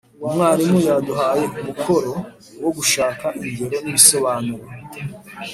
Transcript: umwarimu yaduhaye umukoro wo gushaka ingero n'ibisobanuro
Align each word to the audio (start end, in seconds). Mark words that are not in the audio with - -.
umwarimu 0.25 0.77
yaduhaye 0.87 1.45
umukoro 1.59 2.13
wo 2.61 2.69
gushaka 2.77 3.25
ingero 3.43 3.77
n'ibisobanuro 3.81 4.65